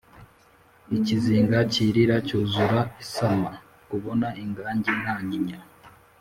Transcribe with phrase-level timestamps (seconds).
[0.97, 3.49] ikizinga cy’irira cyuzura isama
[3.89, 5.59] kubona ingajyi ntanyinya